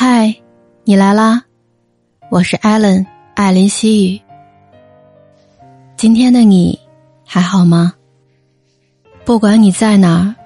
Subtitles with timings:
[0.00, 0.32] 嗨，
[0.84, 1.42] 你来啦！
[2.30, 4.20] 我是艾伦，艾琳西语。
[5.96, 6.78] 今天的你
[7.24, 7.92] 还好吗？
[9.24, 10.36] 不管你在哪儿，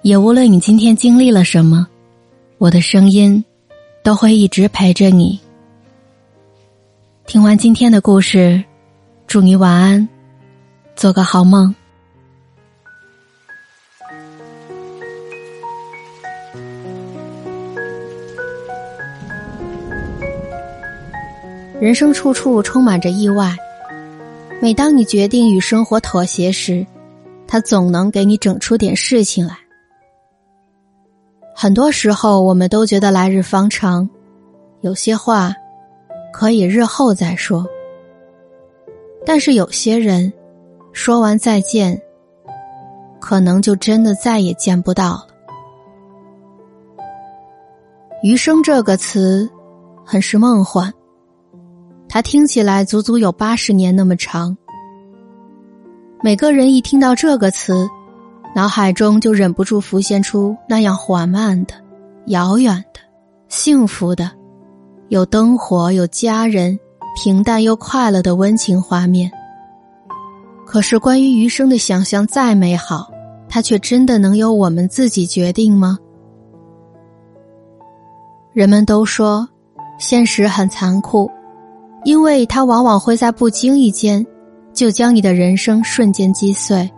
[0.00, 1.86] 也无论你今天经历了什么，
[2.56, 3.44] 我的声音
[4.02, 5.38] 都会一直陪着你。
[7.26, 8.64] 听完今天的故事，
[9.26, 10.08] 祝你晚安，
[10.96, 11.74] 做个好梦。
[21.80, 23.56] 人生处处充满着意外，
[24.60, 26.84] 每当你决定与生活妥协时，
[27.46, 29.56] 它总能给你整出点事情来。
[31.54, 34.08] 很多时候，我们都觉得来日方长，
[34.80, 35.54] 有些话
[36.32, 37.64] 可以日后再说。
[39.24, 40.32] 但是有些人，
[40.92, 42.00] 说完再见，
[43.20, 45.26] 可能就真的再也见不到了。
[48.24, 49.48] 余生这个词，
[50.04, 50.92] 很是梦幻。
[52.08, 54.56] 它听起来足足有八十年那么长。
[56.22, 57.88] 每个人一听到这个词，
[58.54, 61.74] 脑海中就忍不住浮现出那样缓慢的、
[62.26, 63.00] 遥远的、
[63.48, 64.30] 幸福的、
[65.08, 66.78] 有灯火、有家人、
[67.14, 69.30] 平淡又快乐的温情画面。
[70.66, 73.10] 可是，关于余生的想象再美好，
[73.48, 75.98] 它却真的能由我们自己决定吗？
[78.52, 79.48] 人们都说，
[79.98, 81.30] 现实很残酷。
[82.08, 84.26] 因为它往往会在不经意间，
[84.72, 86.90] 就将你的人生瞬间击碎。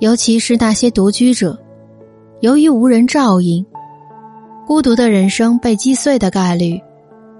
[0.00, 1.56] 尤其是那些独居者，
[2.40, 3.64] 由于无人照应，
[4.66, 6.80] 孤独的人生被击碎的概率，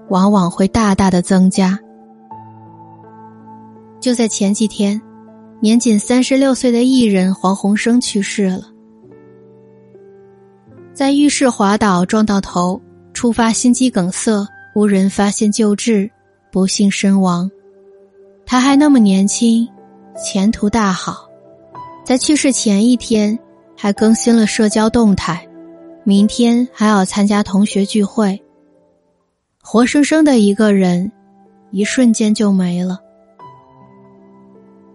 [0.07, 1.77] 往往会大大的增加。
[3.99, 5.01] 就在前几天，
[5.59, 8.61] 年仅三十六岁的艺人黄鸿升去世了，
[10.93, 12.81] 在浴室滑倒撞到头，
[13.13, 16.09] 触发心肌梗塞，无人发现救治。
[16.51, 17.49] 不幸身亡，
[18.45, 19.67] 他还那么年轻，
[20.15, 21.29] 前途大好，
[22.03, 23.37] 在去世前一天
[23.75, 25.47] 还更新了社交动态，
[26.03, 28.41] 明天还要参加同学聚会。
[29.61, 31.11] 活生生的一个人，
[31.71, 32.99] 一瞬间就没了。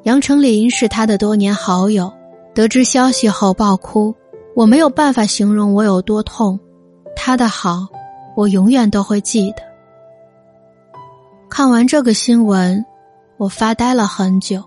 [0.04, 2.12] 杨丞琳是他的多年好友，
[2.54, 4.14] 得知消息后爆哭，
[4.56, 6.58] 我没有办法形容我有多痛，
[7.14, 7.86] 他的好，
[8.34, 9.71] 我永远都会记得。
[11.54, 12.82] 看完这个新闻，
[13.36, 14.64] 我发呆了很久。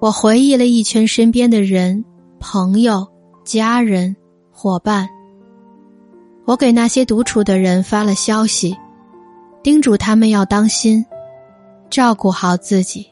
[0.00, 2.04] 我回忆了一圈身边的人、
[2.40, 3.06] 朋友、
[3.44, 4.16] 家人、
[4.50, 5.08] 伙伴。
[6.44, 8.76] 我给那些独处的人发了消息，
[9.62, 11.06] 叮嘱他们要当心，
[11.88, 13.06] 照顾好自己。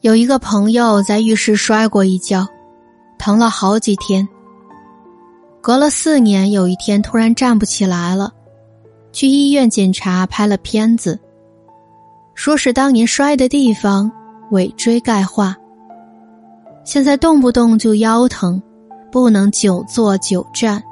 [0.00, 2.44] 有一个朋友在浴室摔过一跤，
[3.16, 4.26] 疼了好几天。
[5.60, 8.32] 隔了四年，有一天突然站不起来了。
[9.14, 11.16] 去医院检查，拍了片子，
[12.34, 14.10] 说是当年摔的地方
[14.50, 15.56] 尾椎钙化。
[16.82, 18.60] 现在动不动就腰疼，
[19.12, 20.82] 不能久坐久站，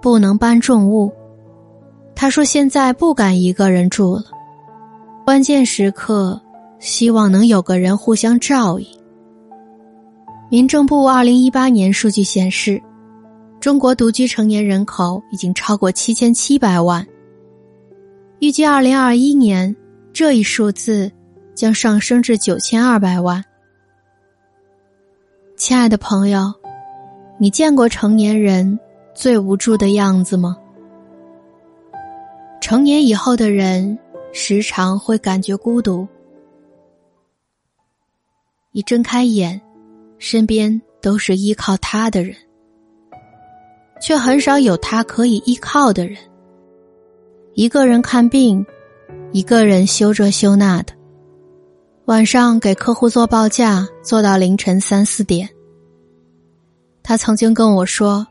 [0.00, 1.08] 不能搬重物。
[2.16, 4.24] 他说现在不敢一个人住了，
[5.24, 6.38] 关键时刻
[6.80, 8.86] 希望能有个人互相照应。
[10.50, 12.82] 民政部二零一八年数据显示，
[13.60, 17.06] 中国独居成年人口已经超过七千七百万。
[18.42, 19.76] 预计二零二一年，
[20.12, 21.08] 这一数字
[21.54, 23.44] 将上升至九千二百万。
[25.56, 26.52] 亲爱的朋友，
[27.38, 28.76] 你见过成年人
[29.14, 30.58] 最无助的样子吗？
[32.60, 33.96] 成年以后的人
[34.32, 36.08] 时常会感觉孤独，
[38.72, 39.60] 一睁开眼，
[40.18, 42.34] 身边都是依靠他的人，
[44.00, 46.18] 却很少有他可以依靠的人。
[47.54, 48.64] 一个人看病，
[49.30, 50.94] 一个人修这修那的，
[52.06, 55.46] 晚上给客户做报价，做到凌晨三四点。
[57.02, 58.26] 他曾经跟我说，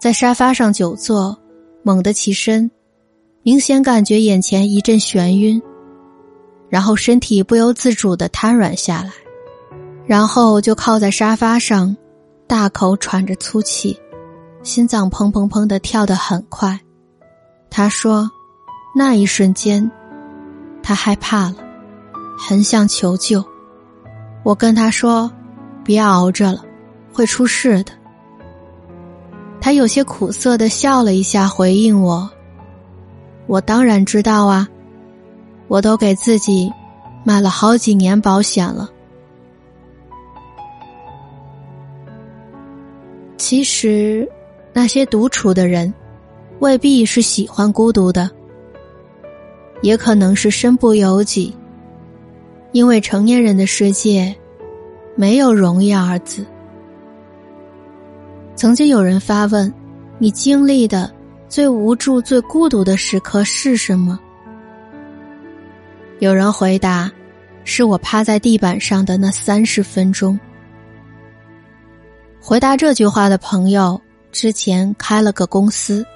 [0.00, 1.38] 在沙发上久坐，
[1.84, 2.68] 猛地起身，
[3.44, 5.62] 明显感觉眼前一阵眩晕，
[6.68, 9.12] 然后身体不由自主的瘫软下来，
[10.06, 11.96] 然后就靠在沙发上，
[12.48, 13.96] 大口喘着粗气，
[14.64, 16.80] 心脏砰砰砰的跳得很快。
[17.70, 18.28] 他说。
[18.98, 19.90] 那一瞬间，
[20.82, 21.56] 他害怕了，
[22.38, 23.44] 很想求救。
[24.42, 25.30] 我跟他说
[25.84, 26.64] ：“别熬着了，
[27.12, 27.92] 会出事的。”
[29.60, 32.30] 他有些苦涩的笑了一下，回应我
[33.46, 34.66] ：“我当然知道啊，
[35.68, 36.72] 我都给自己
[37.22, 38.88] 买了好几年保险了。”
[43.36, 44.26] 其实，
[44.72, 45.92] 那些独处的人，
[46.60, 48.30] 未必是喜欢孤独的，
[49.82, 51.54] 也可能是身不由己。
[52.72, 54.34] 因为成年人的世界，
[55.14, 56.44] 没有容易二字。
[58.54, 59.72] 曾经有人发问
[60.18, 61.10] ：“你经历的
[61.48, 64.18] 最无助、最孤独的时刻是什么？”
[66.20, 67.10] 有人回答
[67.64, 70.38] ：“是我趴在地板上的那三十分钟。”
[72.40, 74.00] 回答这句话的朋友
[74.32, 76.06] 之前开了个公司，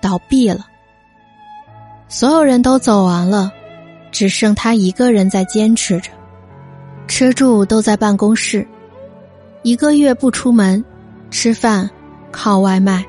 [0.00, 0.66] 倒闭了，
[2.14, 3.50] 所有人都走完了。
[4.12, 6.12] 只剩他一个人在坚持着，
[7.08, 8.64] 吃住都在办公室，
[9.64, 10.84] 一个月不出门，
[11.32, 11.90] 吃饭
[12.30, 13.04] 靠外卖，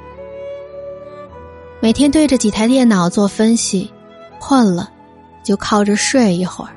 [1.80, 3.88] 每天对着几台电脑做分析，
[4.40, 4.90] 困了
[5.44, 6.72] 就靠着睡一会儿。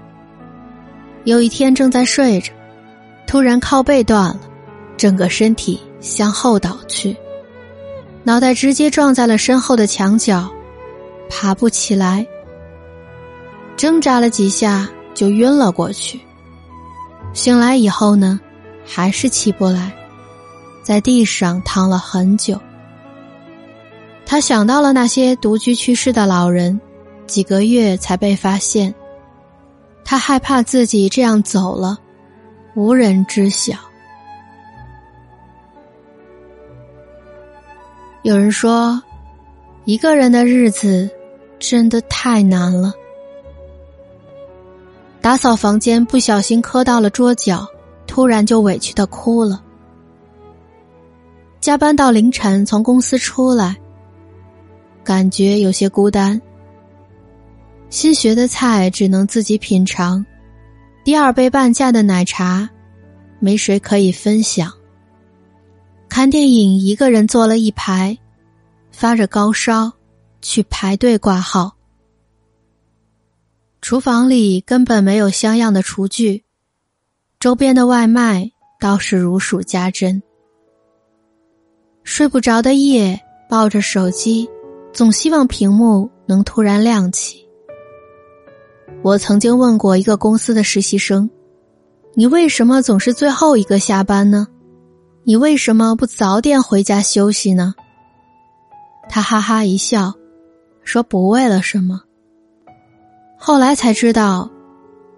[1.25, 2.53] 有一天正在睡着，
[3.27, 4.41] 突然靠背断了，
[4.99, 7.17] 整个身体向后倒去，
[8.23, 10.47] 脑袋直接撞在了身后的墙角，
[11.29, 12.27] 爬不起来。
[13.77, 16.21] 挣扎了几下，就晕了过去。
[17.33, 18.41] 醒来以后呢，
[18.85, 19.93] 还是起不来，
[20.83, 22.61] 在地上躺了很久。
[24.27, 26.81] 他想到了那些独居去世的老人，
[27.27, 28.95] 几个月才被发现。
[30.05, 31.99] 他害怕自己这样走了，
[32.75, 33.75] 无人知晓。
[38.23, 39.01] 有人说，
[39.85, 41.09] 一个人的日子
[41.59, 42.93] 真的太难了。
[45.21, 47.67] 打扫房间，不小心磕到了桌角，
[48.07, 49.63] 突然就委屈的哭了。
[51.61, 53.77] 加班到凌晨，从公司出来，
[55.03, 56.41] 感觉有些孤单。
[57.91, 60.25] 新学的菜只能自己品尝，
[61.05, 62.69] 第二杯半价的奶茶，
[63.41, 64.73] 没谁可以分享。
[66.09, 68.17] 看电影，一个人坐了一排，
[68.93, 69.93] 发着高烧，
[70.41, 71.77] 去排队挂号。
[73.81, 76.45] 厨房里根本没有像样的厨具，
[77.39, 78.51] 周边的外卖
[78.81, 80.23] 倒是如数家珍。
[82.03, 84.49] 睡不着的夜，抱着手机，
[84.93, 87.47] 总希望屏幕能突然亮起。
[89.03, 91.31] 我曾经问过一个公司的实习生
[92.15, 94.49] ：“你为什么总是最后一个下班呢？
[95.23, 97.75] 你为什么不早点回家休息呢？”
[99.09, 100.15] 他哈哈一笑，
[100.89, 102.01] 说：“不为了什么。”
[103.37, 104.51] 后来才知道，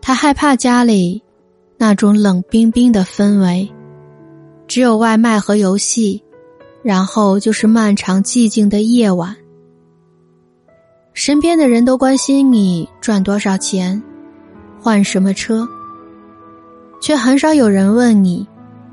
[0.03, 1.23] 他害怕家里
[1.79, 3.71] 那种冷冰冰的氛围，
[4.67, 6.21] 只有外卖和游戏，
[6.83, 9.37] 然后就是漫长寂静的夜晚。
[11.13, 14.03] 身边的人都关心你赚多少钱，
[14.81, 15.65] 换什么车，
[17.01, 18.45] 却很少有人问你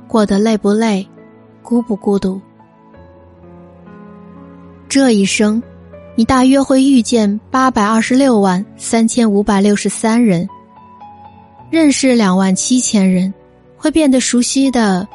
[0.07, 1.07] 过得累不累，
[1.63, 2.39] 孤不孤独。
[4.87, 5.59] 这一生。
[6.17, 10.49] 你大约会遇见八百二十六万三千五百六十三人，
[11.69, 13.31] 认识两万七千人，
[13.77, 15.07] 会变得熟悉的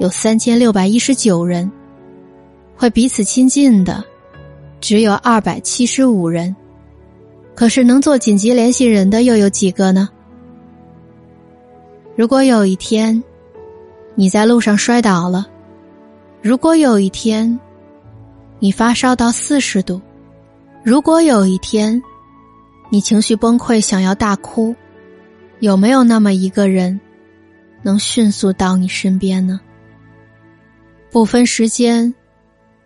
[0.00, 1.70] 有三千六百一十九人，
[2.76, 4.02] 会彼此亲近的
[4.80, 6.56] 只有二百七十五人，
[7.54, 10.08] 可是能做紧急联系人的又有几个呢？
[12.16, 13.22] 如果有一天
[14.16, 15.46] 你在路上摔倒了，
[16.42, 17.60] 如果有一天
[18.58, 20.00] 你发烧到四十度。
[20.88, 22.02] 如果有一天，
[22.88, 24.74] 你情绪崩溃，想要大哭，
[25.60, 26.98] 有没有那么一个人，
[27.82, 29.60] 能迅速到你身边呢？
[31.10, 32.14] 不分时间，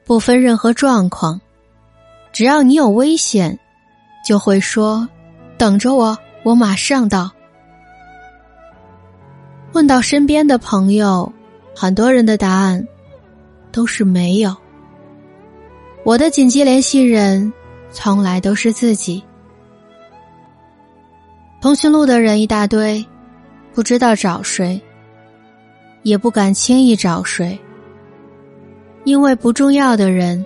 [0.05, 1.41] 不分任何状况，
[2.33, 3.57] 只要你有危险，
[4.27, 5.09] 就会说
[5.57, 7.31] ：“等着我，我马上到。”
[9.75, 11.33] 问到身边的朋友，
[11.73, 12.85] 很多人的答案
[13.71, 14.57] 都是没有。
[16.05, 17.53] 我的紧急联系人。
[17.93, 19.23] 从来都是自己。
[21.61, 23.05] 通讯录的人一大堆，
[23.73, 24.81] 不知道找谁，
[26.03, 27.59] 也不敢轻易找谁，
[29.05, 30.45] 因为不重要的人，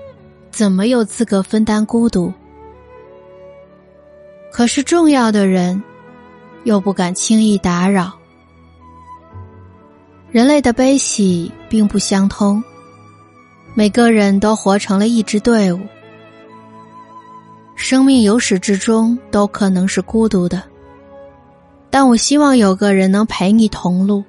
[0.50, 2.32] 怎么有资格分担孤独？
[4.52, 5.82] 可是重要的人，
[6.64, 8.12] 又不敢轻易打扰。
[10.30, 12.62] 人类的悲喜并不相通，
[13.74, 15.80] 每个人都活成了一支队伍。
[17.76, 20.62] 生命由始至终都可能是孤独的，
[21.90, 24.24] 但我希望有个人能陪你同路，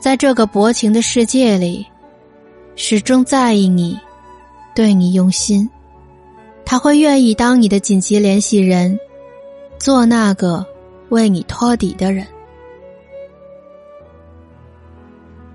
[0.00, 1.86] 在这个薄情的世界里，
[2.74, 3.96] 始终在意你，
[4.74, 5.68] 对你用心，
[6.64, 8.98] 他会愿意当你的紧急联系人，
[9.78, 10.66] 做那个
[11.10, 12.26] 为你托底的人。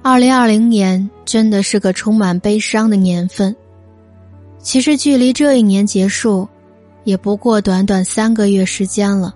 [0.03, 3.53] 二零二零年真的是个充满悲伤的年份。
[4.67, 6.45] 其实距离这一年结束，
[7.05, 9.33] 也不过短短三个月时间了。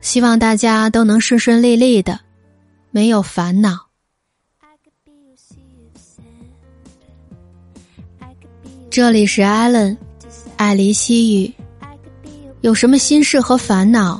[0.00, 2.18] 希望大家都能顺顺利利的，
[2.90, 3.76] 没有烦恼。
[8.88, 9.94] 这里是艾伦，
[10.56, 11.52] 爱离西语。
[12.62, 14.18] 有什么心事和烦恼，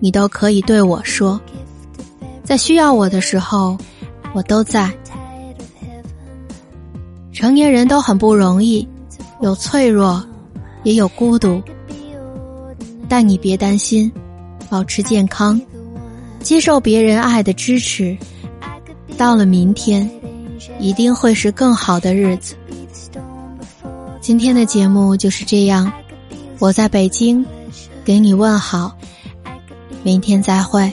[0.00, 1.40] 你都可以对我说。
[2.42, 3.78] 在需要我的时候，
[4.34, 4.92] 我都在。
[7.38, 8.84] 成年人都很不容易，
[9.40, 10.20] 有脆弱，
[10.82, 11.62] 也有孤独。
[13.08, 14.10] 但你别担心。
[14.68, 15.58] 保持健康，
[16.40, 18.18] 接受别人爱的支持，
[19.16, 20.10] 到了明天，
[20.80, 22.56] 一定会是更好的日子。
[24.20, 25.90] 今天的节目就是这样，
[26.58, 27.46] 我在北京，
[28.04, 28.92] 给你问好，
[30.02, 30.92] 明天再会。